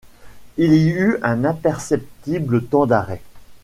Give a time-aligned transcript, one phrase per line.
[0.57, 3.21] Il y eut un imperceptible temps d’arrêt.